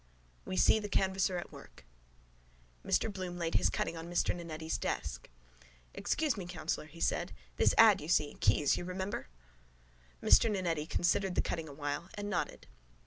WE 0.45 0.57
SEE 0.57 0.79
THE 0.79 0.89
CANVASSER 0.89 1.37
AT 1.37 1.51
WORK 1.51 1.85
Mr 2.83 3.13
Bloom 3.13 3.37
laid 3.37 3.53
his 3.53 3.69
cutting 3.69 3.95
on 3.95 4.09
Mr 4.09 4.35
Nannetti's 4.35 4.79
desk. 4.79 5.29
—Excuse 5.93 6.35
me, 6.35 6.47
councillor, 6.47 6.87
he 6.87 6.99
said. 6.99 7.33
This 7.57 7.75
ad, 7.77 8.01
you 8.01 8.07
see. 8.07 8.33
Keyes, 8.39 8.77
you 8.77 8.83
remember? 8.83 9.27
Mr 10.19 10.49
Nannetti 10.51 10.89
considered 10.89 11.35
the 11.35 11.41
cutting 11.43 11.67
awhile 11.67 12.09
and 12.15 12.31
nodded. 12.31 12.65